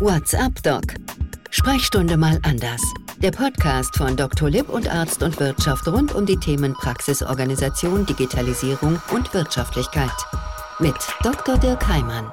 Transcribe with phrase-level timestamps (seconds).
[0.00, 0.82] What's up, Doc?
[1.50, 2.82] Sprechstunde mal anders.
[3.18, 4.50] Der Podcast von Dr.
[4.50, 10.10] Lipp und Arzt und Wirtschaft rund um die Themen Praxisorganisation, Digitalisierung und Wirtschaftlichkeit.
[10.80, 11.58] Mit Dr.
[11.58, 12.32] Dirk Heimann.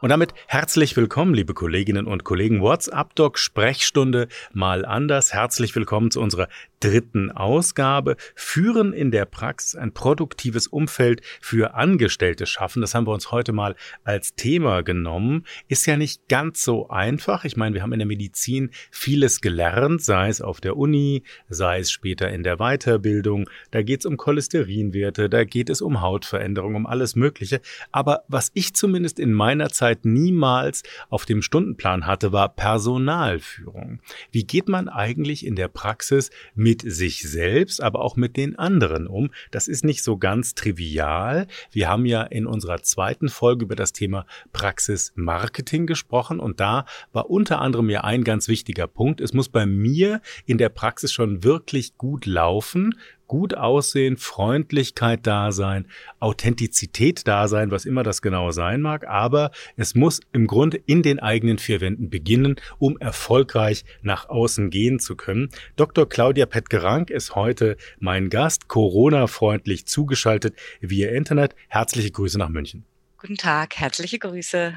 [0.00, 2.62] Und damit herzlich willkommen, liebe Kolleginnen und Kollegen.
[2.62, 5.34] WhatsApp Doc Sprechstunde mal anders.
[5.34, 6.48] Herzlich willkommen zu unserer
[6.80, 8.16] dritten Ausgabe.
[8.34, 12.80] Führen in der Praxis ein produktives Umfeld für Angestellte schaffen.
[12.80, 15.44] Das haben wir uns heute mal als Thema genommen.
[15.68, 17.44] Ist ja nicht ganz so einfach.
[17.44, 21.80] Ich meine, wir haben in der Medizin vieles gelernt, sei es auf der Uni, sei
[21.80, 23.48] es später in der Weiterbildung.
[23.70, 27.60] Da geht es um Cholesterinwerte, da geht es um Hautveränderung, um alles Mögliche.
[27.92, 34.00] Aber was ich zumindest in meiner Zeit niemals auf dem Stundenplan hatte, war Personalführung.
[34.32, 39.06] Wie geht man eigentlich in der Praxis mit sich selbst, aber auch mit den anderen
[39.06, 39.30] um?
[39.50, 41.46] Das ist nicht so ganz trivial.
[41.70, 47.30] Wir haben ja in unserer zweiten Folge über das Thema Praxismarketing gesprochen und da war
[47.30, 49.20] unter anderem ja ein ganz wichtiger Punkt.
[49.20, 52.94] Es muss bei mir in der Praxis schon wirklich gut laufen,
[53.30, 55.86] gut aussehen, Freundlichkeit da sein,
[56.18, 61.04] Authentizität da sein, was immer das genau sein mag, aber es muss im Grunde in
[61.04, 65.48] den eigenen vier Wänden beginnen, um erfolgreich nach außen gehen zu können.
[65.76, 66.08] Dr.
[66.08, 71.54] Claudia Petgerank ist heute mein Gast, Corona-freundlich zugeschaltet via Internet.
[71.68, 72.84] Herzliche Grüße nach München.
[73.16, 74.74] Guten Tag, herzliche Grüße.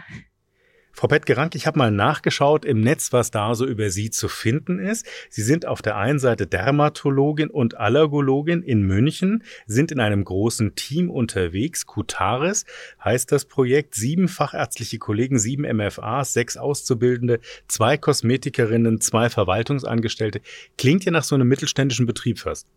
[0.96, 4.78] Frau Pettgerank, ich habe mal nachgeschaut im Netz, was da so über Sie zu finden
[4.78, 5.08] ist.
[5.28, 10.76] Sie sind auf der einen Seite Dermatologin und Allergologin in München, sind in einem großen
[10.76, 11.88] Team unterwegs.
[11.88, 12.66] Kutaris
[13.04, 13.96] heißt das Projekt.
[13.96, 20.42] Sieben fachärztliche Kollegen, sieben MFAs, sechs Auszubildende, zwei Kosmetikerinnen, zwei Verwaltungsangestellte.
[20.78, 22.68] Klingt ja nach so einem mittelständischen Betrieb fast.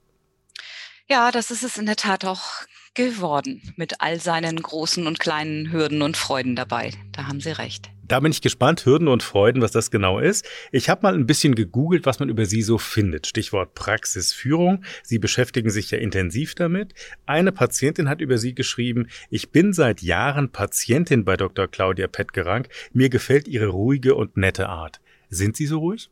[1.06, 2.64] Ja, das ist es in der Tat auch
[2.97, 6.92] geworden, mit all seinen großen und kleinen Hürden und Freuden dabei.
[7.12, 7.91] Da haben Sie recht.
[8.08, 10.47] Da bin ich gespannt, Hürden und Freuden, was das genau ist.
[10.70, 13.27] Ich habe mal ein bisschen gegoogelt, was man über Sie so findet.
[13.27, 14.84] Stichwort Praxisführung.
[15.03, 16.94] Sie beschäftigen sich ja intensiv damit.
[17.26, 21.66] Eine Patientin hat über Sie geschrieben, ich bin seit Jahren Patientin bei Dr.
[21.66, 22.69] Claudia Petgerank.
[22.93, 25.00] Mir gefällt Ihre ruhige und nette Art.
[25.28, 26.09] Sind Sie so ruhig?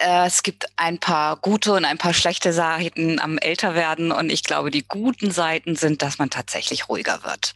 [0.00, 4.42] Äh, es gibt ein paar gute und ein paar schlechte Seiten am Älterwerden und ich
[4.42, 7.54] glaube, die guten Seiten sind, dass man tatsächlich ruhiger wird.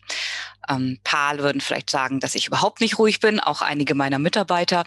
[0.69, 4.85] Ähm, paar würden vielleicht sagen, dass ich überhaupt nicht ruhig bin, auch einige meiner Mitarbeiter,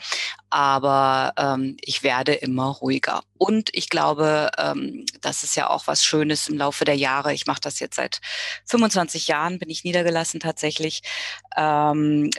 [0.50, 3.22] aber ähm, ich werde immer ruhiger.
[3.38, 7.34] Und ich glaube, ähm, das ist ja auch was Schönes im Laufe der Jahre.
[7.34, 8.22] Ich mache das jetzt seit
[8.66, 11.02] 25 Jahren, bin ich niedergelassen tatsächlich.
[11.56, 12.30] Ähm,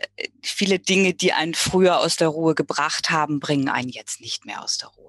[0.43, 4.63] viele Dinge, die einen früher aus der Ruhe gebracht haben, bringen einen jetzt nicht mehr
[4.63, 5.08] aus der Ruhe.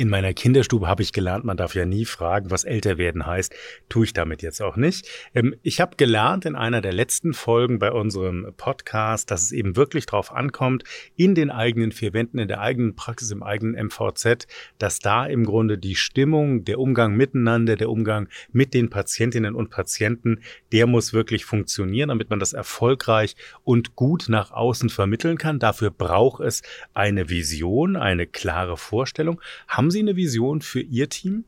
[0.00, 3.52] In meiner Kinderstube habe ich gelernt, man darf ja nie fragen, was älter werden heißt.
[3.88, 5.08] Tue ich damit jetzt auch nicht.
[5.34, 9.74] Ähm, ich habe gelernt in einer der letzten Folgen bei unserem Podcast, dass es eben
[9.74, 10.84] wirklich darauf ankommt,
[11.16, 14.46] in den eigenen vier Wänden, in der eigenen Praxis, im eigenen MVZ,
[14.78, 19.70] dass da im Grunde die Stimmung, der Umgang miteinander, der Umgang mit den Patientinnen und
[19.70, 23.34] Patienten, der muss wirklich funktionieren, damit man das erfolgreich
[23.64, 25.58] und gut nach außen vermitteln kann.
[25.58, 26.62] Dafür braucht es
[26.94, 29.40] eine Vision, eine klare Vorstellung.
[29.66, 31.46] Haben haben Sie eine Vision für Ihr Team?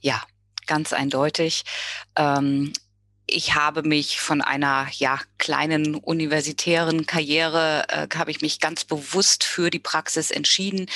[0.00, 0.22] Ja,
[0.68, 1.64] ganz eindeutig.
[2.14, 2.72] Ähm,
[3.30, 9.44] ich habe mich von einer ja kleinen universitären Karriere äh, habe ich mich ganz bewusst
[9.44, 10.86] für die Praxis entschieden,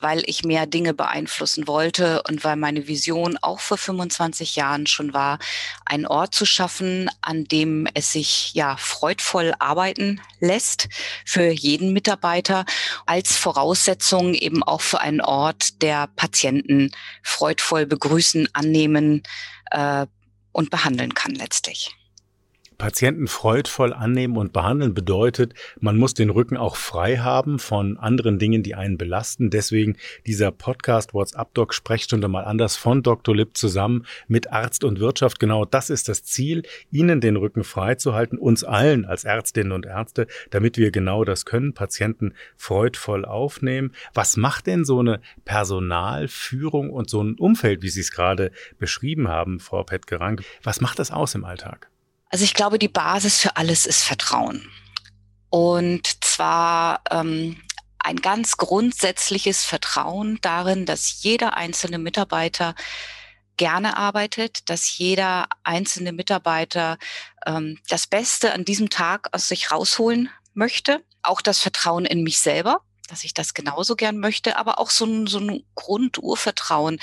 [0.00, 5.12] weil ich mehr Dinge beeinflussen wollte und weil meine Vision auch vor 25 Jahren schon
[5.12, 5.38] war,
[5.84, 10.88] einen Ort zu schaffen, an dem es sich ja freudvoll arbeiten lässt
[11.24, 12.64] für jeden Mitarbeiter
[13.06, 16.90] als Voraussetzung eben auch für einen Ort, der Patienten
[17.22, 19.22] freudvoll begrüßen, annehmen,
[19.70, 20.06] äh,
[20.52, 21.96] und behandeln kann letztlich.
[22.82, 28.40] Patienten freudvoll annehmen und behandeln bedeutet, man muss den Rücken auch frei haben von anderen
[28.40, 29.50] Dingen, die einen belasten.
[29.50, 33.36] Deswegen dieser Podcast WhatsApp Doc Sprechstunde mal anders von Dr.
[33.36, 35.38] Lipp zusammen mit Arzt und Wirtschaft.
[35.38, 39.70] Genau das ist das Ziel, Ihnen den Rücken frei zu halten, uns allen als Ärztinnen
[39.70, 43.92] und Ärzte, damit wir genau das können, Patienten freudvoll aufnehmen.
[44.12, 48.50] Was macht denn so eine Personalführung und so ein Umfeld, wie Sie es gerade
[48.80, 50.42] beschrieben haben, Frau Petgerank?
[50.64, 51.91] Was macht das aus im Alltag?
[52.32, 54.66] Also ich glaube, die Basis für alles ist Vertrauen.
[55.50, 57.62] Und zwar ähm,
[57.98, 62.74] ein ganz grundsätzliches Vertrauen darin, dass jeder einzelne Mitarbeiter
[63.58, 66.96] gerne arbeitet, dass jeder einzelne Mitarbeiter
[67.44, 71.04] ähm, das Beste an diesem Tag aus sich rausholen möchte.
[71.22, 72.80] Auch das Vertrauen in mich selber,
[73.12, 76.98] dass ich das genauso gern möchte, aber auch so ein, so ein Grundurvertrauen,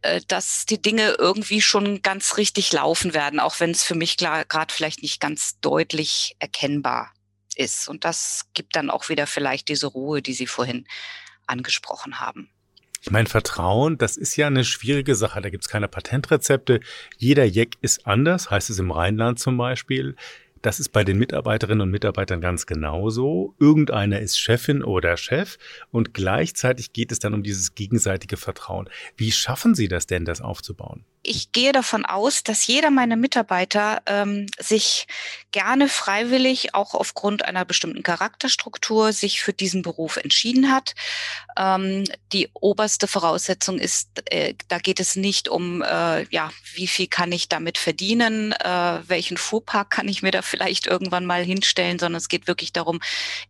[0.00, 4.16] äh, dass die Dinge irgendwie schon ganz richtig laufen werden, auch wenn es für mich
[4.16, 7.12] gerade vielleicht nicht ganz deutlich erkennbar
[7.56, 7.88] ist.
[7.90, 10.86] Und das gibt dann auch wieder vielleicht diese Ruhe, die Sie vorhin
[11.46, 12.48] angesprochen haben.
[13.02, 15.42] Ich meine, Vertrauen, das ist ja eine schwierige Sache.
[15.42, 16.80] Da gibt es keine Patentrezepte.
[17.18, 20.16] Jeder Jeck ist anders, heißt es im Rheinland zum Beispiel.
[20.62, 23.54] Das ist bei den Mitarbeiterinnen und Mitarbeitern ganz genauso.
[23.58, 25.56] Irgendeiner ist Chefin oder Chef
[25.90, 28.88] und gleichzeitig geht es dann um dieses gegenseitige Vertrauen.
[29.16, 31.04] Wie schaffen Sie das denn, das aufzubauen?
[31.22, 35.06] Ich gehe davon aus, dass jeder meiner Mitarbeiter ähm, sich
[35.52, 40.94] gerne freiwillig, auch aufgrund einer bestimmten Charakterstruktur, sich für diesen Beruf entschieden hat.
[41.58, 47.06] Ähm, die oberste Voraussetzung ist, äh, da geht es nicht um, äh, ja, wie viel
[47.06, 51.98] kann ich damit verdienen, äh, welchen Fuhrpark kann ich mir da vielleicht irgendwann mal hinstellen,
[51.98, 53.00] sondern es geht wirklich darum,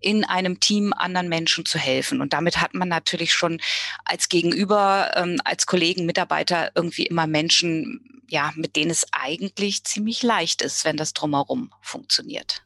[0.01, 2.21] in einem Team anderen Menschen zu helfen.
[2.21, 3.61] Und damit hat man natürlich schon
[4.05, 9.85] als Gegenüber, ähm, als Kollegen, Mitarbeiter irgendwie immer Menschen, Menschen, ja, mit denen es eigentlich
[9.85, 12.63] ziemlich leicht ist, wenn das drumherum funktioniert.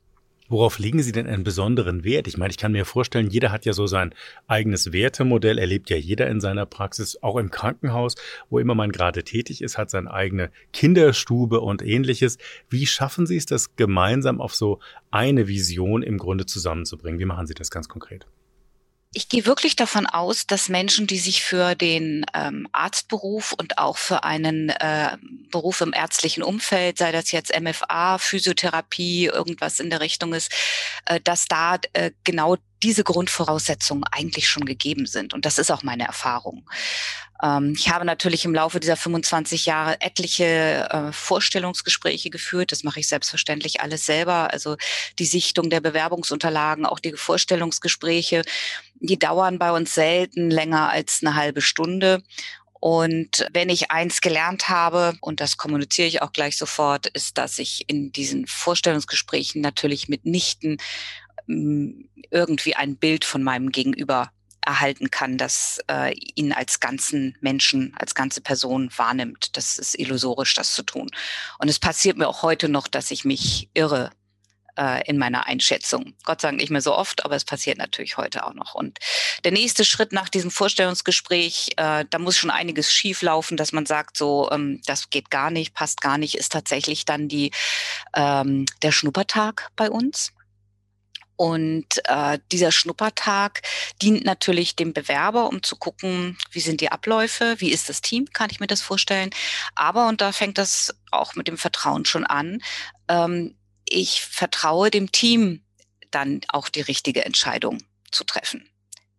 [0.46, 2.28] Worauf legen Sie denn einen besonderen Wert?
[2.28, 4.14] Ich meine, ich kann mir vorstellen, jeder hat ja so sein
[4.46, 8.14] eigenes Wertemodell, erlebt ja jeder in seiner Praxis, auch im Krankenhaus,
[8.50, 12.36] wo immer man gerade tätig ist, hat seine eigene Kinderstube und ähnliches.
[12.68, 14.80] Wie schaffen Sie es, das gemeinsam auf so
[15.10, 17.18] eine Vision im Grunde zusammenzubringen?
[17.18, 18.26] Wie machen Sie das ganz konkret?
[19.14, 23.96] Ich gehe wirklich davon aus, dass Menschen, die sich für den ähm, Arztberuf und auch
[23.96, 25.16] für einen äh,
[25.50, 30.52] Beruf im ärztlichen Umfeld, sei das jetzt MFA, Physiotherapie, irgendwas in der Richtung ist,
[31.06, 35.32] äh, dass da äh, genau diese Grundvoraussetzungen eigentlich schon gegeben sind.
[35.32, 36.68] Und das ist auch meine Erfahrung.
[37.42, 42.72] Ähm, ich habe natürlich im Laufe dieser 25 Jahre etliche äh, Vorstellungsgespräche geführt.
[42.72, 44.52] Das mache ich selbstverständlich alles selber.
[44.52, 44.76] Also
[45.18, 48.42] die Sichtung der Bewerbungsunterlagen, auch die Vorstellungsgespräche,
[49.06, 52.22] die dauern bei uns selten länger als eine halbe Stunde.
[52.80, 57.58] Und wenn ich eins gelernt habe, und das kommuniziere ich auch gleich sofort, ist, dass
[57.58, 60.76] ich in diesen Vorstellungsgesprächen natürlich mitnichten
[61.46, 61.92] mm,
[62.30, 64.30] irgendwie ein Bild von meinem Gegenüber
[64.60, 69.56] erhalten kann, das äh, ihn als ganzen Menschen, als ganze Person wahrnimmt.
[69.56, 71.10] Das ist illusorisch, das zu tun.
[71.58, 74.10] Und es passiert mir auch heute noch, dass ich mich irre
[74.78, 76.14] äh, in meiner Einschätzung.
[76.24, 78.74] Gott sei Dank nicht mehr so oft, aber es passiert natürlich heute auch noch.
[78.74, 78.98] Und
[79.44, 83.86] der nächste Schritt nach diesem Vorstellungsgespräch, äh, da muss schon einiges schief laufen, dass man
[83.86, 87.50] sagt, so, ähm, das geht gar nicht, passt gar nicht, ist tatsächlich dann die,
[88.14, 90.32] ähm, der Schnuppertag bei uns.
[91.36, 93.62] Und äh, dieser Schnuppertag
[94.00, 98.26] dient natürlich dem Bewerber, um zu gucken, wie sind die Abläufe, wie ist das Team,
[98.32, 99.30] kann ich mir das vorstellen.
[99.74, 102.62] Aber, und da fängt das auch mit dem Vertrauen schon an,
[103.08, 103.56] ähm,
[103.88, 105.62] ich vertraue dem Team
[106.10, 108.68] dann auch die richtige Entscheidung zu treffen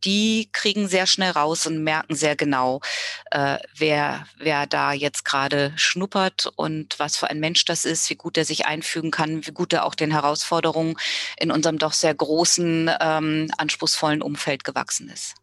[0.05, 2.81] die kriegen sehr schnell raus und merken sehr genau,
[3.31, 8.15] äh, wer, wer da jetzt gerade schnuppert und was für ein Mensch das ist, wie
[8.15, 10.95] gut er sich einfügen kann, wie gut er auch den Herausforderungen
[11.39, 15.35] in unserem doch sehr großen, ähm, anspruchsvollen Umfeld gewachsen ist.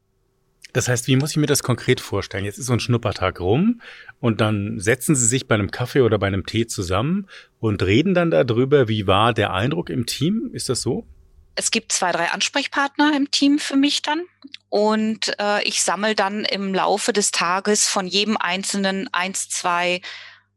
[0.72, 2.44] Das heißt, wie muss ich mir das konkret vorstellen?
[2.44, 3.80] Jetzt ist so ein Schnuppertag rum
[4.20, 7.26] und dann setzen Sie sich bei einem Kaffee oder bei einem Tee zusammen
[7.60, 10.50] und reden dann darüber, wie war der Eindruck im Team?
[10.52, 11.06] Ist das so?
[11.54, 14.24] es gibt zwei, drei Ansprechpartner im Team für mich dann.
[14.68, 20.00] Und äh, ich sammle dann im Laufe des Tages von jedem Einzelnen eins, zwei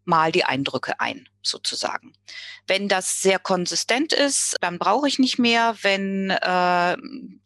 [0.05, 2.13] Mal die Eindrücke ein sozusagen.
[2.67, 5.75] Wenn das sehr konsistent ist, dann brauche ich nicht mehr.
[5.81, 6.97] Wenn äh,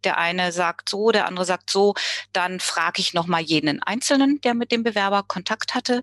[0.03, 1.93] der eine sagt so, der andere sagt so,
[2.31, 6.01] dann frage ich nochmal jeden Einzelnen, der mit dem Bewerber Kontakt hatte.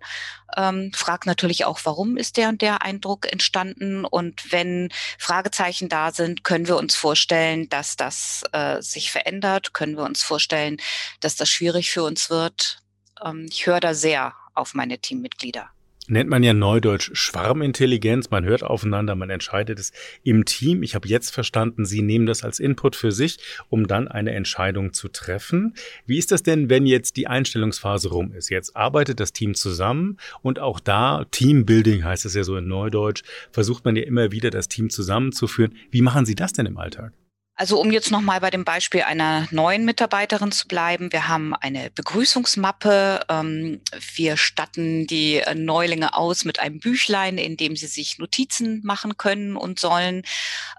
[0.57, 4.05] Ähm, frage natürlich auch, warum ist der und der Eindruck entstanden.
[4.05, 9.73] Und wenn Fragezeichen da sind, können wir uns vorstellen, dass das äh, sich verändert.
[9.73, 10.77] Können wir uns vorstellen,
[11.21, 12.83] dass das schwierig für uns wird.
[13.25, 15.71] Ähm, ich höre da sehr auf meine Teammitglieder
[16.09, 18.31] nennt man ja neudeutsch Schwarmintelligenz.
[18.31, 20.83] Man hört aufeinander, man entscheidet es im Team.
[20.83, 24.93] Ich habe jetzt verstanden, Sie nehmen das als Input für sich, um dann eine Entscheidung
[24.93, 25.75] zu treffen.
[26.07, 28.51] Wie ist das denn, wenn jetzt die Einstellungsphase rum ist?
[28.51, 33.23] Jetzt arbeitet das Team zusammen und auch da, Teambuilding heißt es ja so in Neudeutsch,
[33.51, 35.75] versucht man ja immer wieder das Team zusammenzuführen.
[35.91, 37.13] Wie machen Sie das denn im Alltag?
[37.59, 41.91] Also um jetzt nochmal bei dem Beispiel einer neuen Mitarbeiterin zu bleiben, wir haben eine
[41.91, 43.25] Begrüßungsmappe.
[43.31, 43.81] Ähm,
[44.15, 49.57] wir statten die Neulinge aus mit einem Büchlein, in dem sie sich Notizen machen können
[49.57, 50.23] und sollen.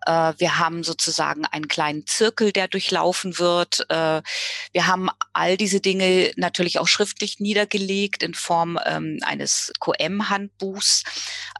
[0.05, 3.89] Äh, wir haben sozusagen einen kleinen Zirkel, der durchlaufen wird.
[3.89, 4.21] Äh,
[4.71, 11.05] wir haben all diese Dinge natürlich auch schriftlich niedergelegt in Form ähm, eines QM-Handbuchs.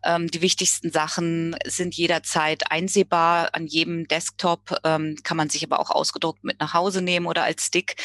[0.04, 5.80] Ähm, die wichtigsten Sachen sind jederzeit einsehbar an jedem Desktop ähm, kann man sich aber
[5.80, 7.96] auch ausgedruckt mit nach Hause nehmen oder als Stick.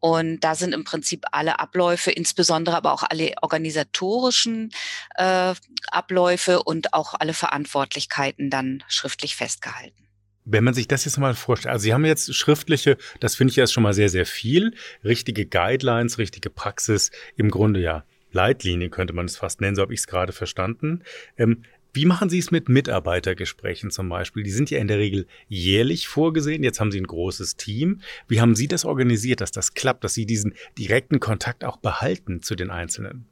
[0.00, 4.70] Und da sind im Prinzip alle Abläufe, insbesondere aber auch alle organisatorischen
[5.16, 5.54] äh,
[5.90, 10.04] Abläufe und auch alle Verantwortlichkeiten dann schriftlich festgehalten.
[10.44, 13.58] Wenn man sich das jetzt mal vorstellt, also Sie haben jetzt schriftliche, das finde ich
[13.58, 14.74] erst schon mal sehr, sehr viel,
[15.04, 19.94] richtige Guidelines, richtige Praxis, im Grunde ja Leitlinien könnte man es fast nennen, so habe
[19.94, 21.02] ich es gerade verstanden.
[21.36, 24.42] Ähm, wie machen Sie es mit Mitarbeitergesprächen zum Beispiel?
[24.42, 26.62] Die sind ja in der Regel jährlich vorgesehen.
[26.62, 28.00] Jetzt haben Sie ein großes Team.
[28.26, 32.42] Wie haben Sie das organisiert, dass das klappt, dass Sie diesen direkten Kontakt auch behalten
[32.42, 33.26] zu den Einzelnen?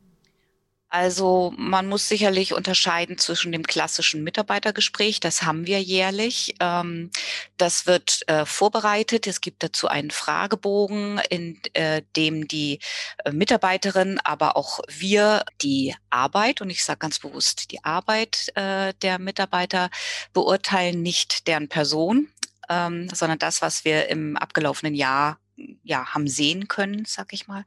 [0.97, 6.55] Also man muss sicherlich unterscheiden zwischen dem klassischen Mitarbeitergespräch, das haben wir jährlich.
[6.59, 7.11] Ähm,
[7.59, 9.27] das wird äh, vorbereitet.
[9.27, 12.79] Es gibt dazu einen Fragebogen, in äh, dem die
[13.27, 19.19] äh, Mitarbeiterin, aber auch wir die Arbeit, und ich sage ganz bewusst die Arbeit der
[19.19, 19.91] Mitarbeiter
[20.33, 22.29] beurteilen, nicht deren Person,
[22.71, 25.39] ähm, sondern das, was wir im abgelaufenen Jahr
[25.83, 27.65] ja, haben sehen können, sag ich mal.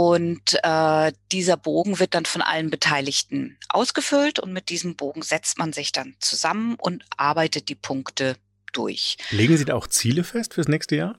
[0.00, 5.58] Und äh, dieser Bogen wird dann von allen Beteiligten ausgefüllt und mit diesem Bogen setzt
[5.58, 8.36] man sich dann zusammen und arbeitet die Punkte
[8.72, 9.18] durch.
[9.28, 11.18] Legen Sie da auch Ziele fest fürs nächste Jahr?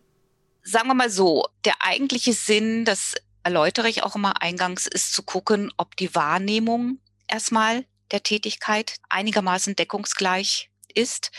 [0.64, 5.22] Sagen wir mal so, der eigentliche Sinn, das erläutere ich auch immer eingangs, ist zu
[5.22, 6.98] gucken, ob die Wahrnehmung
[7.28, 11.30] erstmal der Tätigkeit einigermaßen deckungsgleich ist.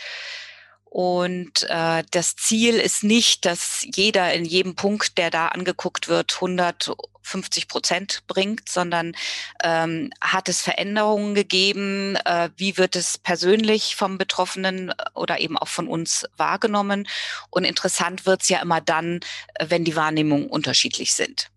[0.93, 6.35] Und äh, das Ziel ist nicht, dass jeder in jedem Punkt, der da angeguckt wird,
[6.35, 9.15] 150 Prozent bringt, sondern
[9.63, 12.15] ähm, hat es Veränderungen gegeben?
[12.25, 17.07] Äh, wie wird es persönlich vom Betroffenen äh, oder eben auch von uns wahrgenommen?
[17.49, 19.21] Und interessant wird's ja immer dann,
[19.55, 21.49] äh, wenn die Wahrnehmungen unterschiedlich sind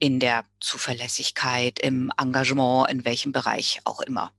[0.00, 4.32] in der Zuverlässigkeit, im Engagement, in welchem Bereich auch immer.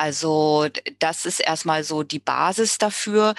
[0.00, 0.66] Also
[0.98, 3.34] das ist erstmal so die Basis dafür.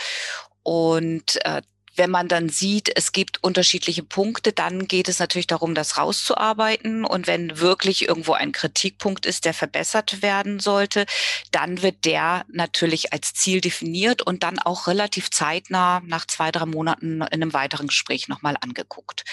[0.62, 1.64] Und äh,
[1.96, 7.04] wenn man dann sieht, es gibt unterschiedliche Punkte, dann geht es natürlich darum, das rauszuarbeiten.
[7.04, 11.08] Und wenn wirklich irgendwo ein Kritikpunkt ist, der verbessert werden sollte,
[11.50, 16.68] dann wird der natürlich als Ziel definiert und dann auch relativ zeitnah nach zwei, drei
[16.68, 19.24] Monaten in einem weiteren Gespräch nochmal angeguckt.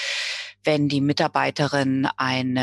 [0.64, 2.54] Wenn die Mitarbeiterin einen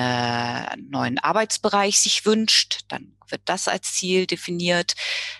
[0.89, 4.93] neuen Arbeitsbereich sich wünscht, dann wird das als Ziel definiert.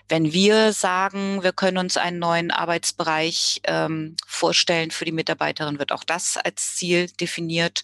[0.07, 5.91] Wenn wir sagen, wir können uns einen neuen Arbeitsbereich ähm, vorstellen für die Mitarbeiterin, wird
[5.91, 7.83] auch das als Ziel definiert.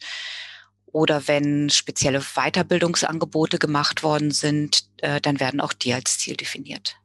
[0.86, 6.98] Oder wenn spezielle Weiterbildungsangebote gemacht worden sind, äh, dann werden auch die als Ziel definiert.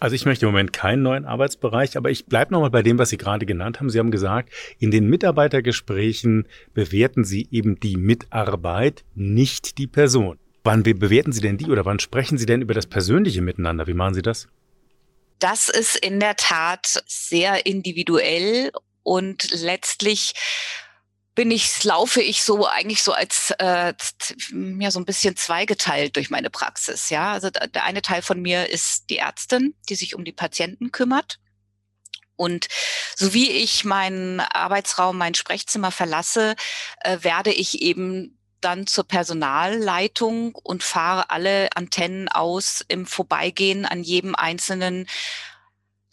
[0.00, 3.10] Also ich möchte im Moment keinen neuen Arbeitsbereich, aber ich bleibe nochmal bei dem, was
[3.10, 3.90] Sie gerade genannt haben.
[3.90, 10.38] Sie haben gesagt, in den Mitarbeitergesprächen bewerten Sie eben die Mitarbeit, nicht die Person.
[10.64, 13.86] Wann bewerten Sie denn die oder wann sprechen Sie denn über das persönliche Miteinander?
[13.86, 14.48] Wie machen Sie das?
[15.38, 20.32] Das ist in der Tat sehr individuell und letztlich
[21.34, 23.92] bin ich, laufe ich so eigentlich so als äh,
[24.78, 27.10] ja so ein bisschen zweigeteilt durch meine Praxis.
[27.10, 30.92] Ja, also der eine Teil von mir ist die Ärztin, die sich um die Patienten
[30.92, 31.40] kümmert.
[32.36, 32.68] Und
[33.14, 36.54] so wie ich meinen Arbeitsraum, mein Sprechzimmer verlasse,
[37.00, 44.02] äh, werde ich eben dann zur Personalleitung und fahre alle Antennen aus im Vorbeigehen an
[44.02, 45.06] jedem einzelnen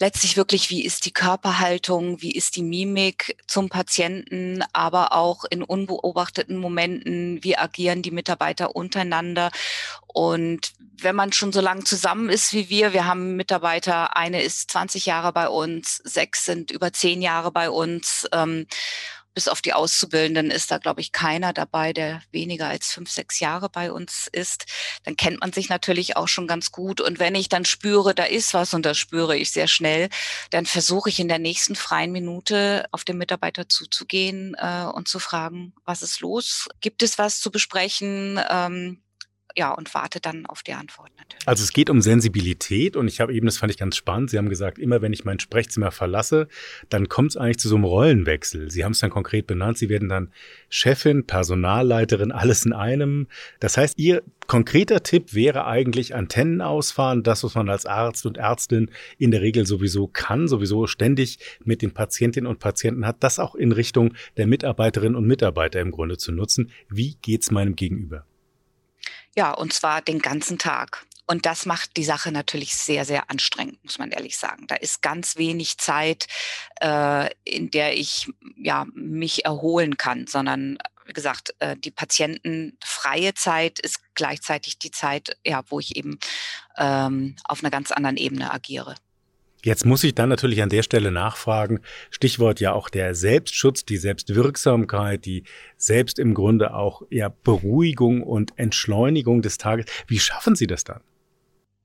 [0.01, 5.63] letztlich wirklich, wie ist die Körperhaltung, wie ist die Mimik zum Patienten, aber auch in
[5.63, 9.51] unbeobachteten Momenten, wie agieren die Mitarbeiter untereinander.
[10.07, 14.71] Und wenn man schon so lange zusammen ist wie wir, wir haben Mitarbeiter, eine ist
[14.71, 18.27] 20 Jahre bei uns, sechs sind über zehn Jahre bei uns.
[18.33, 18.65] Ähm,
[19.33, 23.39] bis auf die Auszubildenden ist da, glaube ich, keiner dabei, der weniger als fünf, sechs
[23.39, 24.65] Jahre bei uns ist.
[25.03, 27.01] Dann kennt man sich natürlich auch schon ganz gut.
[27.01, 30.09] Und wenn ich dann spüre, da ist was und das spüre ich sehr schnell,
[30.49, 35.19] dann versuche ich in der nächsten freien Minute auf den Mitarbeiter zuzugehen äh, und zu
[35.19, 36.67] fragen, was ist los?
[36.81, 38.39] Gibt es was zu besprechen?
[38.49, 39.01] Ähm,
[39.55, 41.47] ja, und warte dann auf die Antwort natürlich.
[41.47, 44.37] Also es geht um Sensibilität und ich habe eben, das fand ich ganz spannend, Sie
[44.37, 46.47] haben gesagt, immer wenn ich mein Sprechzimmer verlasse,
[46.89, 48.71] dann kommt es eigentlich zu so einem Rollenwechsel.
[48.71, 50.31] Sie haben es dann konkret benannt, Sie werden dann
[50.69, 53.27] Chefin, Personalleiterin, alles in einem.
[53.59, 58.37] Das heißt, Ihr konkreter Tipp wäre eigentlich Antennen ausfahren, das, was man als Arzt und
[58.37, 63.39] Ärztin in der Regel sowieso kann, sowieso ständig mit den Patientinnen und Patienten hat, das
[63.39, 66.71] auch in Richtung der Mitarbeiterinnen und Mitarbeiter im Grunde zu nutzen.
[66.89, 68.25] Wie geht's meinem Gegenüber?
[69.35, 71.05] Ja, und zwar den ganzen Tag.
[71.27, 74.67] Und das macht die Sache natürlich sehr, sehr anstrengend, muss man ehrlich sagen.
[74.67, 76.27] Da ist ganz wenig Zeit,
[76.81, 83.79] äh, in der ich ja mich erholen kann, sondern wie gesagt, äh, die patientenfreie Zeit
[83.79, 86.19] ist gleichzeitig die Zeit, ja, wo ich eben
[86.77, 88.95] ähm, auf einer ganz anderen Ebene agiere.
[89.63, 93.97] Jetzt muss ich dann natürlich an der Stelle nachfragen, Stichwort ja auch der Selbstschutz, die
[93.97, 95.43] Selbstwirksamkeit, die
[95.77, 99.85] selbst im Grunde auch ja Beruhigung und Entschleunigung des Tages.
[100.07, 101.01] Wie schaffen Sie das dann?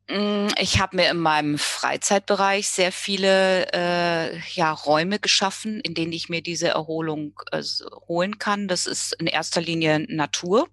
[0.08, 6.12] Mm, ich habe mir in meinem Freizeitbereich sehr viele äh, ja, Räume geschaffen, in denen
[6.12, 7.62] ich mir diese Erholung äh,
[8.08, 8.68] holen kann.
[8.68, 10.68] Das ist in erster Linie Natur.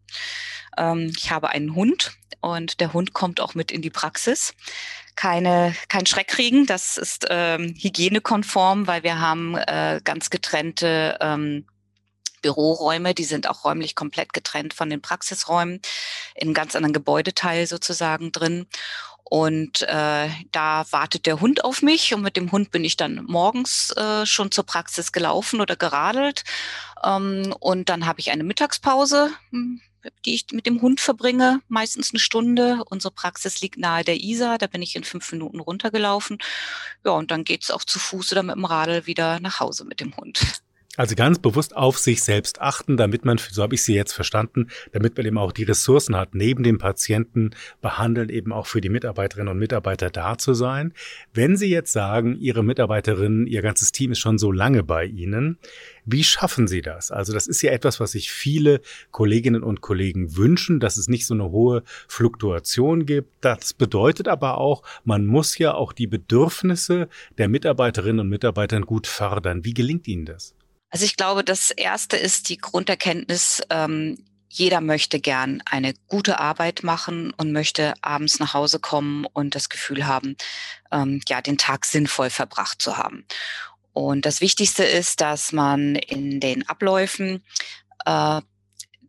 [0.77, 4.53] Ähm, ich habe einen Hund und der Hund kommt auch mit in die Praxis.
[5.15, 11.65] Keine, kein Schreck kriegen, das ist ähm, hygienekonform, weil wir haben äh, ganz getrennte ähm,
[12.43, 15.81] Büroräume, die sind auch räumlich komplett getrennt von den Praxisräumen,
[16.35, 18.67] in ganz anderen Gebäudeteil sozusagen drin.
[19.23, 23.23] Und äh, da wartet der Hund auf mich und mit dem Hund bin ich dann
[23.25, 26.43] morgens äh, schon zur Praxis gelaufen oder geradelt.
[27.03, 29.81] Ähm, und dann habe ich eine Mittagspause, hm,
[30.25, 32.83] die ich mit dem Hund verbringe, meistens eine Stunde.
[32.89, 36.37] Unsere Praxis liegt nahe der Isar, da bin ich in fünf Minuten runtergelaufen.
[37.05, 39.99] Ja, und dann geht's auch zu Fuß oder mit dem Radl wieder nach Hause mit
[39.99, 40.62] dem Hund.
[40.95, 44.67] Also ganz bewusst auf sich selbst achten, damit man, so habe ich Sie jetzt verstanden,
[44.91, 47.49] damit man eben auch die Ressourcen hat, neben dem Patienten
[47.81, 50.93] behandeln, eben auch für die Mitarbeiterinnen und Mitarbeiter da zu sein.
[51.33, 55.57] Wenn Sie jetzt sagen, Ihre Mitarbeiterinnen, Ihr ganzes Team ist schon so lange bei Ihnen,
[56.05, 57.09] wie schaffen Sie das?
[57.09, 61.25] Also das ist ja etwas, was sich viele Kolleginnen und Kollegen wünschen, dass es nicht
[61.25, 63.33] so eine hohe Fluktuation gibt.
[63.41, 67.09] Das bedeutet aber auch, man muss ja auch die Bedürfnisse
[67.39, 69.65] der Mitarbeiterinnen und Mitarbeiter gut fördern.
[69.65, 70.53] Wie gelingt Ihnen das?
[70.93, 76.83] Also ich glaube, das erste ist die Grunderkenntnis, ähm, jeder möchte gern eine gute Arbeit
[76.83, 80.37] machen und möchte abends nach Hause kommen und das Gefühl haben,
[80.91, 83.25] ähm, ja, den Tag sinnvoll verbracht zu haben.
[83.91, 87.43] Und das Wichtigste ist, dass man in den Abläufen,
[88.05, 88.41] äh,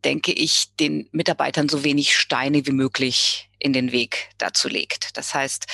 [0.07, 5.19] denke ich, den Mitarbeitern so wenig Steine wie möglich in den Weg dazu legt.
[5.19, 5.67] Das heißt,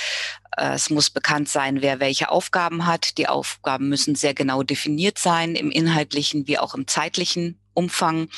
[0.57, 3.17] es muss bekannt sein, wer welche Aufgaben hat.
[3.17, 8.29] Die Aufgaben müssen sehr genau definiert sein, im inhaltlichen wie auch im zeitlichen Umfang.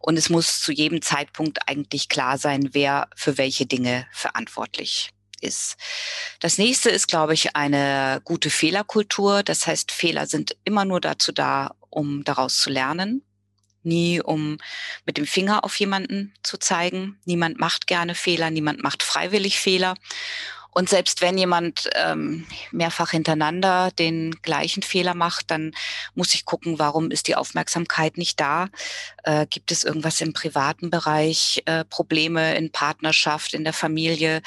[0.00, 5.76] Und es muss zu jedem Zeitpunkt eigentlich klar sein, wer für welche Dinge verantwortlich ist.
[6.40, 9.42] Das nächste ist, glaube ich, eine gute Fehlerkultur.
[9.42, 13.22] Das heißt, Fehler sind immer nur dazu da, um daraus zu lernen.
[13.82, 14.58] Nie um
[15.04, 17.20] mit dem Finger auf jemanden zu zeigen.
[17.26, 19.94] Niemand macht gerne Fehler, niemand macht freiwillig Fehler.
[20.74, 25.72] Und selbst wenn jemand ähm, mehrfach hintereinander den gleichen Fehler macht, dann
[26.14, 28.68] muss ich gucken, warum ist die Aufmerksamkeit nicht da?
[29.22, 34.42] Äh, gibt es irgendwas im privaten Bereich, äh, Probleme in Partnerschaft, in der Familie?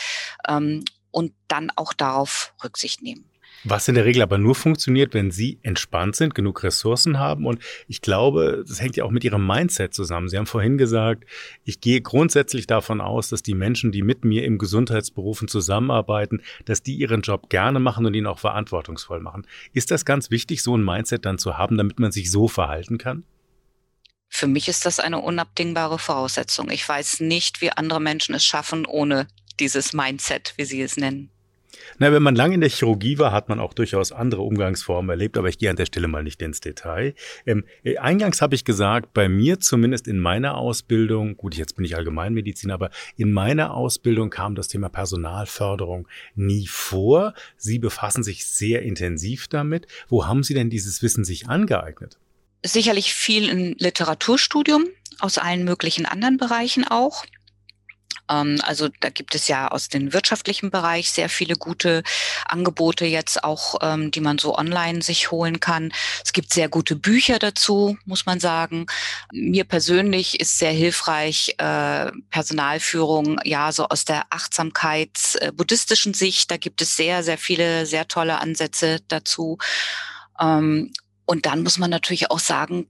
[0.47, 3.25] Ähm, und dann auch darauf Rücksicht nehmen.
[3.63, 7.46] Was in der Regel aber nur funktioniert, wenn Sie entspannt sind, genug Ressourcen haben.
[7.46, 10.30] Und ich glaube, das hängt ja auch mit Ihrem Mindset zusammen.
[10.30, 11.26] Sie haben vorhin gesagt,
[11.63, 16.84] ich gehe grundsätzlich davon aus, dass die Menschen, die mit mir im Gesundheitsberufen zusammenarbeiten, dass
[16.84, 19.48] die ihren Job gerne machen und ihn auch verantwortungsvoll machen.
[19.74, 22.98] Ist das ganz wichtig, so ein Mindset dann zu haben, damit man sich so verhalten
[22.98, 23.24] kann?
[24.30, 26.70] Für mich ist das eine unabdingbare Voraussetzung.
[26.70, 29.28] Ich weiß nicht, wie andere Menschen es schaffen, ohne
[29.60, 31.32] dieses Mindset, wie Sie es nennen.
[31.99, 35.37] Na, wenn man lange in der Chirurgie war, hat man auch durchaus andere Umgangsformen erlebt,
[35.37, 37.13] aber ich gehe an der Stelle mal nicht ins Detail.
[37.45, 41.85] Ähm, äh, eingangs habe ich gesagt, bei mir zumindest in meiner Ausbildung, gut, jetzt bin
[41.85, 47.33] ich Allgemeinmedizin, aber in meiner Ausbildung kam das Thema Personalförderung nie vor.
[47.57, 49.87] Sie befassen sich sehr intensiv damit.
[50.07, 52.17] Wo haben Sie denn dieses Wissen sich angeeignet?
[52.63, 54.85] Sicherlich viel im Literaturstudium,
[55.19, 57.25] aus allen möglichen anderen Bereichen auch.
[58.29, 62.03] Ähm, also da gibt es ja aus dem wirtschaftlichen Bereich sehr viele gute
[62.45, 65.91] Angebote jetzt auch, ähm, die man so online sich holen kann.
[66.23, 68.85] Es gibt sehr gute Bücher dazu, muss man sagen.
[69.31, 75.51] Mir persönlich ist sehr hilfreich äh, Personalführung, ja, so aus der Achtsamkeits äh,
[76.13, 76.51] Sicht.
[76.51, 79.57] Da gibt es sehr, sehr viele, sehr tolle Ansätze dazu.
[80.39, 80.93] Ähm,
[81.25, 82.87] und dann muss man natürlich auch sagen,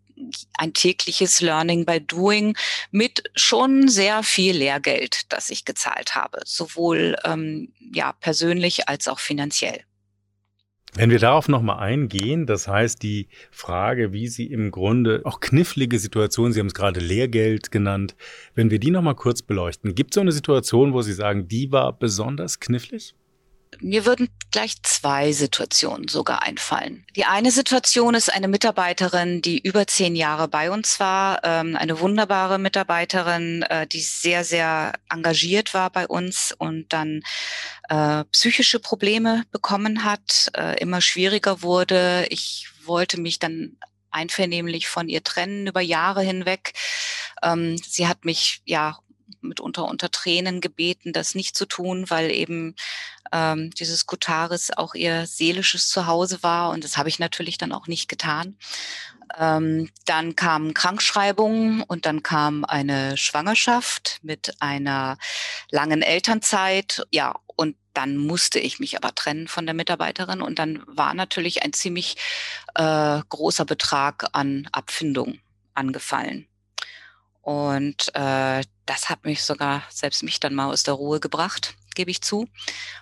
[0.58, 2.58] ein tägliches Learning by Doing
[2.92, 9.20] mit schon sehr viel Lehrgeld, das ich gezahlt habe, sowohl ähm, ja persönlich als auch
[9.20, 9.82] finanziell.
[10.94, 16.00] Wenn wir darauf nochmal eingehen, das heißt die Frage, wie Sie im Grunde auch knifflige
[16.00, 18.16] Situationen, Sie haben es gerade Lehrgeld genannt,
[18.56, 21.72] wenn wir die nochmal kurz beleuchten, gibt es so eine Situation, wo Sie sagen, die
[21.72, 23.14] war besonders knifflig?
[23.80, 27.06] Mir würden gleich zwei Situationen sogar einfallen.
[27.16, 32.00] Die eine Situation ist eine Mitarbeiterin, die über zehn Jahre bei uns war, ähm, eine
[32.00, 37.22] wunderbare Mitarbeiterin, äh, die sehr, sehr engagiert war bei uns und dann
[37.90, 42.28] äh, psychische Probleme bekommen hat, äh, immer schwieriger wurde.
[42.30, 43.78] Ich wollte mich dann
[44.12, 46.74] einvernehmlich von ihr trennen über Jahre hinweg.
[47.44, 48.98] Ähm, sie hat mich ja
[49.42, 52.76] mitunter unter Tränen gebeten, das nicht zu tun, weil eben
[53.32, 56.72] ähm, dieses Kutaris auch ihr seelisches Zuhause war.
[56.72, 58.58] Und das habe ich natürlich dann auch nicht getan.
[59.38, 65.18] Ähm, dann kamen Krankschreibungen und dann kam eine Schwangerschaft mit einer
[65.70, 67.04] langen Elternzeit.
[67.12, 71.64] Ja, und dann musste ich mich aber trennen von der Mitarbeiterin und dann war natürlich
[71.64, 72.16] ein ziemlich
[72.76, 75.40] äh, großer Betrag an Abfindung
[75.74, 76.48] angefallen.
[77.48, 82.12] Und äh, das hat mich sogar, selbst mich dann mal aus der Ruhe gebracht, gebe
[82.12, 82.50] ich zu,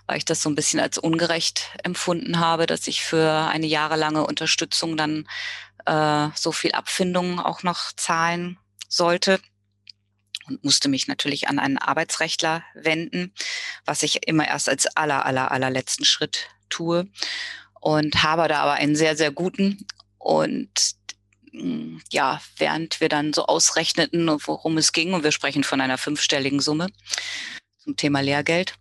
[0.05, 4.23] weil ich das so ein bisschen als ungerecht empfunden habe, dass ich für eine jahrelange
[4.23, 5.27] Unterstützung dann
[5.87, 9.39] äh, so viel Abfindung auch noch zahlen sollte.
[10.45, 13.33] Und musste mich natürlich an einen Arbeitsrechtler wenden,
[13.83, 17.07] was ich immer erst als aller, aller, allerletzten Schritt tue.
[17.81, 19.87] Und habe da aber einen sehr, sehr guten.
[20.19, 20.97] Und
[22.11, 26.59] ja, während wir dann so ausrechneten, worum es ging, und wir sprechen von einer fünfstelligen
[26.59, 26.87] Summe
[27.77, 28.75] zum Thema Lehrgeld.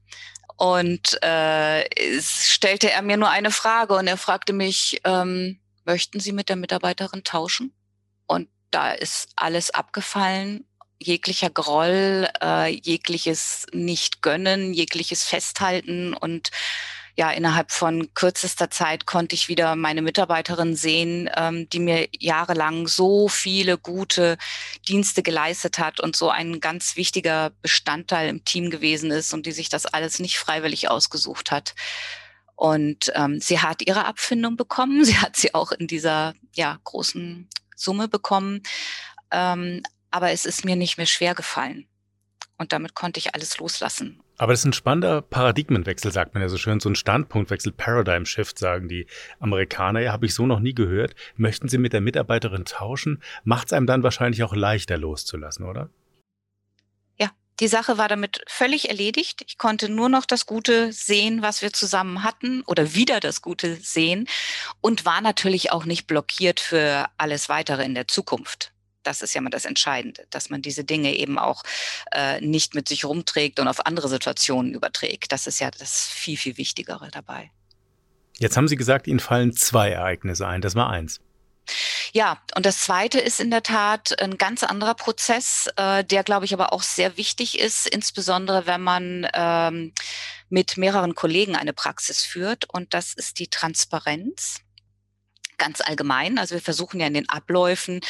[0.57, 6.21] Und äh, es stellte er mir nur eine Frage und er fragte mich, ähm, möchten
[6.21, 7.75] Sie mit der Mitarbeiterin tauschen?
[8.27, 10.65] Und da ist alles abgefallen,
[10.99, 16.51] jeglicher Groll, äh, jegliches Nicht-Gönnen, jegliches Festhalten und
[17.17, 22.89] ja, innerhalb von kürzester Zeit konnte ich wieder meine Mitarbeiterin sehen, ähm, die mir jahrelang
[22.89, 24.37] so viele gute
[24.89, 29.53] Dienste geleistet hat und so ein ganz wichtiger Bestandteil im Team gewesen ist und die
[29.53, 31.75] sich das alles nicht freiwillig ausgesucht hat.
[32.57, 35.05] Und ähm, sie hat ihre Abfindung bekommen.
[35.05, 38.63] Sie hat sie auch in dieser ja, großen Summe bekommen.
[39.33, 41.89] Ähm, aber es ist mir nicht mehr schwer gefallen.
[42.57, 44.21] Und damit konnte ich alles loslassen.
[44.37, 46.81] Aber das ist ein spannender Paradigmenwechsel, sagt man ja so schön.
[46.81, 49.07] So ein Standpunktwechsel, Paradigm Shift, sagen die
[49.41, 50.01] Amerikaner.
[50.01, 51.15] Ja, habe ich so noch nie gehört.
[51.37, 53.23] Möchten Sie mit der Mitarbeiterin tauschen?
[53.45, 55.91] Macht es einem dann wahrscheinlich auch leichter loszulassen, oder?
[57.61, 59.45] Die Sache war damit völlig erledigt.
[59.47, 63.77] Ich konnte nur noch das Gute sehen, was wir zusammen hatten oder wieder das Gute
[63.77, 64.27] sehen
[64.81, 68.74] und war natürlich auch nicht blockiert für alles weitere in der Zukunft.
[69.07, 71.63] Das ist ja mal das Entscheidende, dass man diese Dinge eben auch
[72.13, 75.33] äh, nicht mit sich rumträgt und auf andere Situationen überträgt.
[75.33, 77.51] Das ist ja das viel, viel Wichtigere dabei.
[78.39, 80.61] Jetzt haben Sie gesagt, Ihnen fallen zwei Ereignisse ein.
[80.61, 81.21] Das war eins.
[82.13, 86.45] Ja, und das Zweite ist in der Tat ein ganz anderer Prozess, äh, der, glaube
[86.45, 89.93] ich, aber auch sehr wichtig ist, insbesondere wenn man ähm,
[90.49, 92.67] mit mehreren Kollegen eine Praxis führt.
[92.73, 94.64] Und das ist die Transparenz
[95.65, 96.39] ganz allgemein.
[96.39, 98.01] Also wir versuchen ja in den Abläufen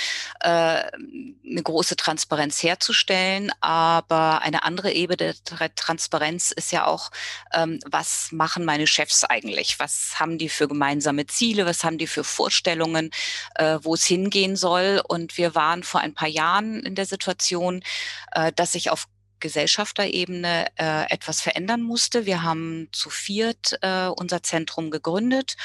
[0.40, 7.10] äh, eine große Transparenz herzustellen, aber eine andere Ebene der Transparenz ist ja auch,
[7.52, 9.78] ähm, was machen meine Chefs eigentlich?
[9.78, 11.64] Was haben die für gemeinsame Ziele?
[11.64, 13.10] Was haben die für Vorstellungen,
[13.54, 15.00] äh, wo es hingehen soll?
[15.06, 17.84] Und wir waren vor ein paar Jahren in der Situation,
[18.32, 19.06] äh, dass sich auf
[19.40, 22.26] Gesellschafterebene äh, etwas verändern musste.
[22.26, 25.56] Wir haben zu viert äh, unser Zentrum gegründet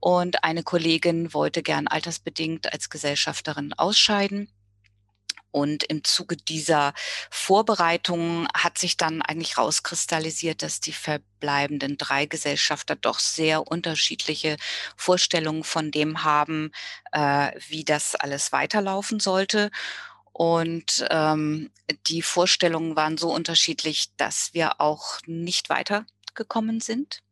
[0.00, 4.48] und eine Kollegin wollte gern altersbedingt als Gesellschafterin ausscheiden.
[5.54, 6.94] Und im Zuge dieser
[7.30, 14.56] Vorbereitungen hat sich dann eigentlich rauskristallisiert, dass die verbleibenden drei Gesellschafter doch sehr unterschiedliche
[14.96, 16.72] Vorstellungen von dem haben,
[17.12, 19.70] äh, wie das alles weiterlaufen sollte.
[20.36, 21.70] Und ähm,
[22.08, 27.22] die Vorstellungen waren so unterschiedlich, dass wir auch nicht weitergekommen sind.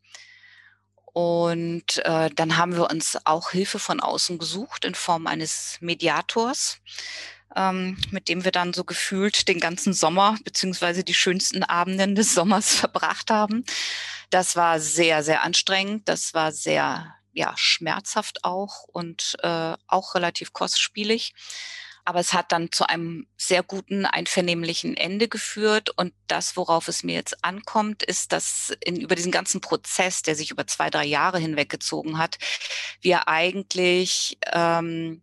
[1.12, 6.78] Und äh, dann haben wir uns auch Hilfe von außen gesucht in Form eines Mediators,
[7.56, 12.34] ähm, mit dem wir dann so gefühlt den ganzen Sommer beziehungsweise die schönsten Abenden des
[12.34, 13.64] Sommers verbracht haben.
[14.30, 16.08] Das war sehr, sehr anstrengend.
[16.08, 21.34] Das war sehr ja, schmerzhaft auch und äh, auch relativ kostspielig.
[22.04, 25.90] Aber es hat dann zu einem sehr guten, einvernehmlichen Ende geführt.
[25.90, 30.34] Und das, worauf es mir jetzt ankommt, ist, dass in, über diesen ganzen Prozess, der
[30.34, 32.38] sich über zwei, drei Jahre hinweggezogen hat,
[33.00, 35.22] wir eigentlich ähm,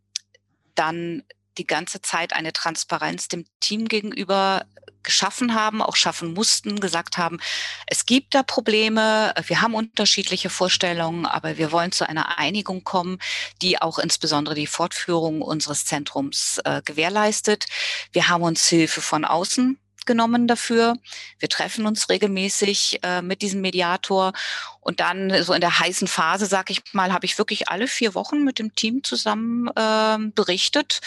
[0.75, 1.23] dann
[1.59, 4.65] die ganze Zeit eine Transparenz dem Team gegenüber
[5.03, 7.39] geschaffen haben, auch schaffen mussten, gesagt haben,
[7.87, 13.19] es gibt da Probleme, wir haben unterschiedliche Vorstellungen, aber wir wollen zu einer Einigung kommen,
[13.61, 17.65] die auch insbesondere die Fortführung unseres Zentrums äh, gewährleistet.
[18.11, 20.95] Wir haben uns Hilfe von außen genommen dafür.
[21.37, 24.33] Wir treffen uns regelmäßig äh, mit diesem Mediator
[24.81, 28.15] und dann so in der heißen Phase, sag ich mal, habe ich wirklich alle vier
[28.15, 31.01] Wochen mit dem Team zusammen äh, berichtet,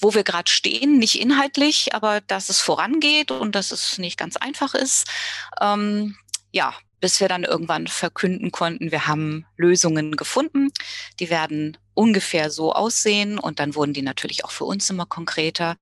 [0.00, 4.36] wo wir gerade stehen, nicht inhaltlich, aber dass es vorangeht und dass es nicht ganz
[4.36, 5.06] einfach ist.
[5.60, 6.16] Ähm,
[6.50, 10.68] ja, bis wir dann irgendwann verkünden konnten, wir haben Lösungen gefunden,
[11.18, 15.76] die werden ungefähr so aussehen und dann wurden die natürlich auch für uns immer konkreter.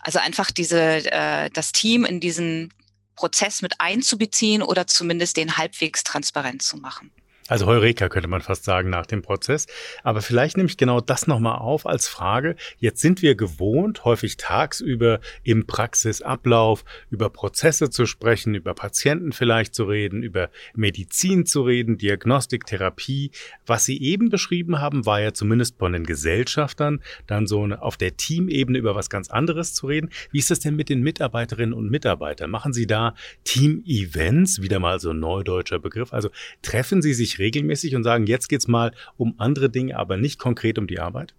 [0.00, 0.80] Also einfach diese,
[1.12, 2.72] äh, das Team in diesen
[3.16, 7.10] Prozess mit einzubeziehen oder zumindest den halbwegs transparent zu machen.
[7.48, 9.66] Also Heureka könnte man fast sagen nach dem Prozess.
[10.02, 12.56] Aber vielleicht nehme ich genau das nochmal auf als Frage.
[12.78, 19.74] Jetzt sind wir gewohnt, häufig tagsüber im Praxisablauf über Prozesse zu sprechen, über Patienten vielleicht
[19.74, 23.30] zu reden, über Medizin zu reden, Diagnostik, Therapie.
[23.66, 28.16] Was Sie eben beschrieben haben, war ja zumindest von den Gesellschaftern dann so auf der
[28.16, 30.10] Teamebene über was ganz anderes zu reden.
[30.30, 32.50] Wie ist das denn mit den Mitarbeiterinnen und Mitarbeitern?
[32.50, 34.60] Machen Sie da Team-Events?
[34.60, 36.12] Wieder mal so ein neudeutscher Begriff.
[36.12, 36.28] Also
[36.60, 40.78] treffen Sie sich regelmäßig und sagen, jetzt geht's mal um andere Dinge, aber nicht konkret
[40.78, 41.34] um die Arbeit?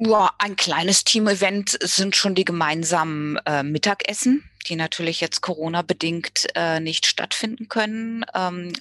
[0.00, 6.78] Ja, ein kleines Team-Event sind schon die gemeinsamen äh, Mittagessen, die natürlich jetzt Corona-bedingt äh,
[6.78, 8.24] nicht stattfinden können.
[8.32, 8.72] Ähm,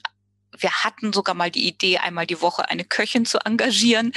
[0.59, 4.11] wir hatten sogar mal die Idee, einmal die Woche eine Köchin zu engagieren,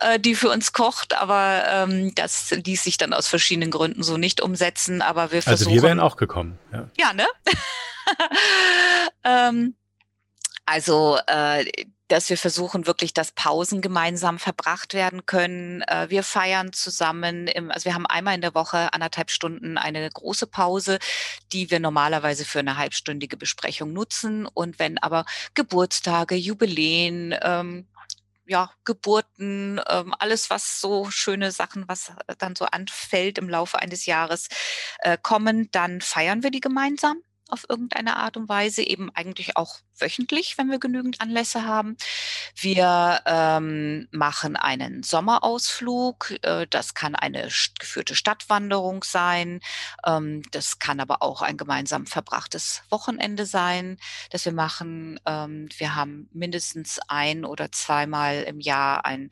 [0.00, 4.16] äh, die für uns kocht, aber ähm, das ließ sich dann aus verschiedenen Gründen so
[4.16, 5.02] nicht umsetzen.
[5.02, 5.68] Aber wir versuchen.
[5.68, 6.58] Also wir wären auch gekommen.
[6.72, 7.26] Ja, ja ne?
[9.24, 9.74] ähm,
[10.68, 11.64] also äh,
[12.08, 15.82] dass wir versuchen wirklich, dass Pausen gemeinsam verbracht werden können.
[15.82, 17.46] Äh, wir feiern zusammen.
[17.46, 20.98] Im, also wir haben einmal in der Woche anderthalb Stunden eine große Pause,
[21.52, 24.46] die wir normalerweise für eine halbstündige Besprechung nutzen.
[24.46, 27.86] Und wenn aber Geburtstage, Jubiläen, ähm,
[28.46, 34.04] ja, Geburten, ähm, alles, was so schöne Sachen, was dann so anfällt im Laufe eines
[34.04, 34.48] Jahres,
[35.00, 39.80] äh, kommen, dann feiern wir die gemeinsam auf irgendeine Art und Weise, eben eigentlich auch
[39.98, 41.96] wöchentlich, wenn wir genügend Anlässe haben.
[42.54, 46.34] Wir ähm, machen einen Sommerausflug.
[46.42, 49.60] Äh, das kann eine geführte Stadtwanderung sein.
[50.06, 53.98] Ähm, das kann aber auch ein gemeinsam verbrachtes Wochenende sein,
[54.30, 55.20] das wir machen.
[55.26, 59.30] Ähm, wir haben mindestens ein oder zweimal im Jahr ein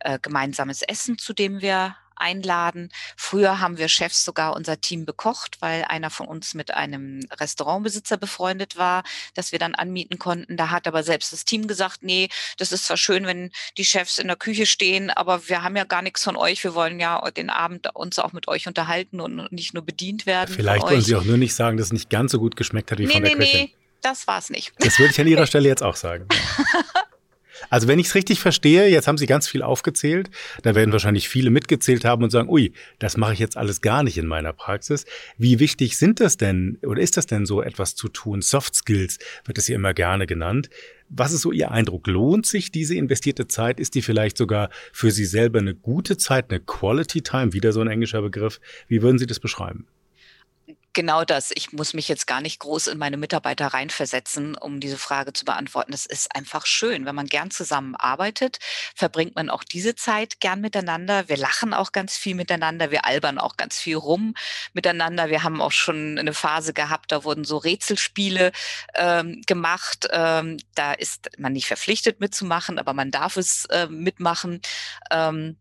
[0.00, 2.90] äh, gemeinsames Essen, zu dem wir einladen.
[3.16, 8.16] Früher haben wir Chefs sogar unser Team bekocht, weil einer von uns mit einem Restaurantbesitzer
[8.16, 9.02] befreundet war,
[9.34, 10.56] das wir dann anmieten konnten.
[10.56, 14.18] Da hat aber selbst das Team gesagt, nee, das ist zwar schön, wenn die Chefs
[14.18, 16.62] in der Küche stehen, aber wir haben ja gar nichts von euch.
[16.64, 20.54] Wir wollen ja den Abend uns auch mit euch unterhalten und nicht nur bedient werden.
[20.54, 22.98] Vielleicht wollen Sie auch nur nicht sagen, dass es nicht ganz so gut geschmeckt hat
[22.98, 23.60] wie nee, von der nee, Köchin.
[23.60, 24.72] Nee, das war es nicht.
[24.78, 26.26] Das würde ich an Ihrer Stelle jetzt auch sagen.
[27.70, 30.30] Also wenn ich es richtig verstehe, jetzt haben Sie ganz viel aufgezählt,
[30.62, 34.02] da werden wahrscheinlich viele mitgezählt haben und sagen, ui, das mache ich jetzt alles gar
[34.02, 35.04] nicht in meiner Praxis.
[35.36, 38.42] Wie wichtig sind das denn oder ist das denn so etwas zu tun?
[38.42, 40.70] Soft Skills wird es hier immer gerne genannt.
[41.10, 42.06] Was ist so Ihr Eindruck?
[42.06, 43.80] Lohnt sich diese investierte Zeit?
[43.80, 47.80] Ist die vielleicht sogar für Sie selber eine gute Zeit, eine Quality Time, wieder so
[47.80, 48.60] ein englischer Begriff?
[48.88, 49.86] Wie würden Sie das beschreiben?
[50.92, 51.50] Genau das.
[51.54, 55.44] Ich muss mich jetzt gar nicht groß in meine Mitarbeiter reinversetzen, um diese Frage zu
[55.44, 55.92] beantworten.
[55.92, 57.06] Das ist einfach schön.
[57.06, 58.58] Wenn man gern zusammenarbeitet,
[58.94, 61.28] verbringt man auch diese Zeit gern miteinander.
[61.28, 62.90] Wir lachen auch ganz viel miteinander.
[62.90, 64.34] Wir albern auch ganz viel rum
[64.72, 65.30] miteinander.
[65.30, 68.52] Wir haben auch schon eine Phase gehabt, da wurden so Rätselspiele
[68.94, 70.08] ähm, gemacht.
[70.10, 74.60] Ähm, da ist man nicht verpflichtet mitzumachen, aber man darf es äh, mitmachen.
[75.10, 75.56] Ähm,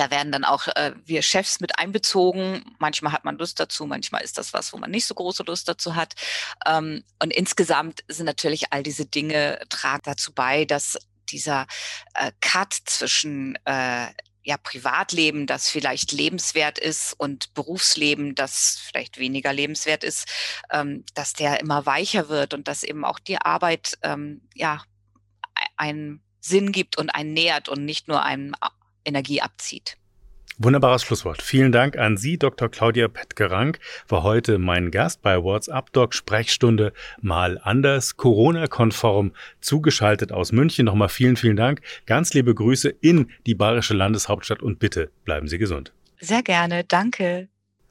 [0.00, 2.64] da werden dann auch äh, wir Chefs mit einbezogen.
[2.78, 5.68] Manchmal hat man Lust dazu, manchmal ist das was, wo man nicht so große Lust
[5.68, 6.14] dazu hat.
[6.66, 11.66] Ähm, und insgesamt sind natürlich all diese Dinge tragen dazu bei, dass dieser
[12.14, 14.06] äh, Cut zwischen äh,
[14.42, 20.26] ja, Privatleben, das vielleicht lebenswert ist und Berufsleben, das vielleicht weniger lebenswert ist,
[20.72, 24.82] ähm, dass der immer weicher wird und dass eben auch die Arbeit ähm, ja
[25.76, 28.54] einen Sinn gibt und einen nährt und nicht nur einen
[29.04, 29.96] Energie abzieht.
[30.62, 31.40] Wunderbares Schlusswort.
[31.40, 32.68] Vielen Dank an Sie, Dr.
[32.68, 39.32] Claudia Petkerank, war heute mein Gast bei WhatsApp Doc Sprechstunde mal anders, Corona-konform,
[39.62, 40.84] zugeschaltet aus München.
[40.84, 41.80] Nochmal vielen, vielen Dank.
[42.04, 45.94] Ganz liebe Grüße in die bayerische Landeshauptstadt und bitte bleiben Sie gesund.
[46.20, 46.84] Sehr gerne.
[46.84, 47.48] Danke.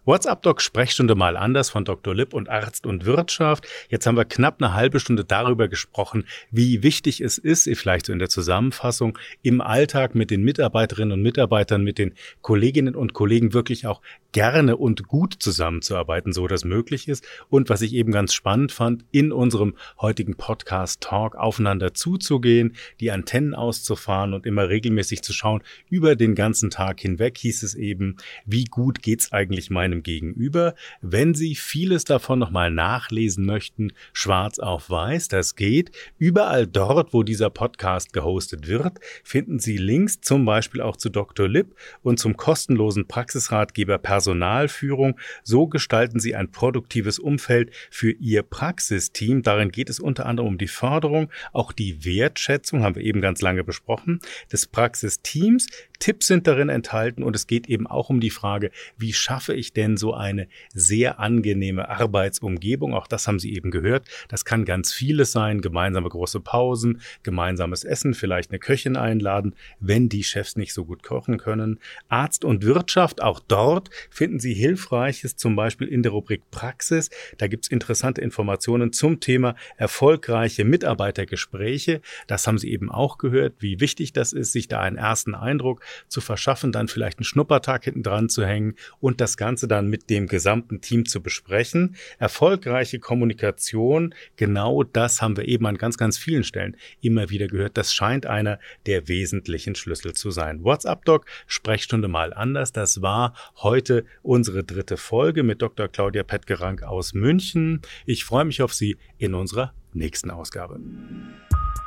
[0.10, 2.16] WhatsApp Doc Sprechstunde mal anders von Dr.
[2.16, 3.68] Lipp und Arzt und Wirtschaft.
[3.90, 8.14] Jetzt haben wir knapp eine halbe Stunde darüber gesprochen, wie wichtig es ist, vielleicht so
[8.14, 13.54] in der Zusammenfassung, im Alltag mit den Mitarbeiterinnen und Mitarbeitern, mit den Kolleginnen und Kollegen
[13.54, 17.24] wirklich auch gerne und gut zusammenzuarbeiten, so das möglich ist.
[17.50, 23.12] Und was ich eben ganz spannend fand, in unserem heutigen Podcast Talk aufeinander zuzugehen, die
[23.12, 28.18] Antennen auszufahren und immer regelmäßig zu schauen, über den ganzen Tag hinweg hieß es eben,
[28.46, 30.76] wie gut geht's eigentlich meinem Gegenüber.
[31.02, 35.92] Wenn Sie vieles davon nochmal nachlesen möchten, schwarz auf weiß, das geht.
[36.18, 41.48] Überall dort, wo dieser Podcast gehostet wird, finden Sie Links zum Beispiel auch zu Dr.
[41.48, 45.18] Lipp und zum kostenlosen Praxisratgeber Personalführung.
[45.44, 49.42] So gestalten Sie ein produktives Umfeld für Ihr Praxisteam.
[49.42, 53.42] Darin geht es unter anderem um die Förderung, auch die Wertschätzung, haben wir eben ganz
[53.42, 54.20] lange besprochen,
[54.52, 55.68] des Praxisteams.
[56.00, 59.74] Tipps sind darin enthalten und es geht eben auch um die Frage, wie schaffe ich
[59.74, 62.94] denn so eine sehr angenehme Arbeitsumgebung?
[62.94, 64.08] Auch das haben Sie eben gehört.
[64.28, 65.62] Das kann ganz vieles sein.
[65.62, 71.04] Gemeinsame große Pausen, gemeinsames Essen, vielleicht eine Köchin einladen, wenn die Chefs nicht so gut
[71.04, 71.80] kochen können.
[72.08, 77.10] Arzt und Wirtschaft, auch dort finden Sie Hilfreiches, zum Beispiel in der Rubrik Praxis.
[77.38, 82.02] Da gibt es interessante Informationen zum Thema erfolgreiche Mitarbeitergespräche.
[82.28, 85.82] Das haben Sie eben auch gehört, wie wichtig das ist, sich da einen ersten Eindruck
[86.08, 90.10] zu verschaffen, dann vielleicht einen Schnuppertag hinten dran zu hängen und das Ganze dann mit
[90.10, 91.96] dem gesamten Team zu besprechen.
[92.18, 97.78] Erfolgreiche Kommunikation, genau das haben wir eben an ganz, ganz vielen Stellen immer wieder gehört.
[97.78, 100.64] Das scheint einer der wesentlichen Schlüssel zu sein.
[100.64, 102.74] WhatsApp-Doc, Sprechstunde mal anders.
[102.74, 105.88] Das war heute unsere dritte Folge mit Dr.
[105.88, 107.82] Claudia Petgerank aus München.
[108.06, 110.80] Ich freue mich auf Sie in unserer nächsten Ausgabe.